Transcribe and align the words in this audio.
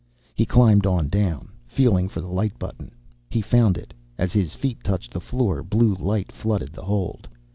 He 0.33 0.47
climbed 0.47 0.87
on 0.87 1.09
down, 1.09 1.49
feeling 1.67 2.09
for 2.09 2.21
the 2.21 2.27
light 2.31 2.57
button. 2.57 2.95
He 3.29 3.39
found 3.39 3.77
it, 3.77 3.93
as 4.17 4.33
his 4.33 4.55
feet 4.55 4.83
touched 4.83 5.13
the 5.13 5.21
floor. 5.21 5.61
Blue 5.61 5.93
light 5.93 6.31
flooded 6.31 6.73
the 6.73 6.85
hold. 6.85 7.27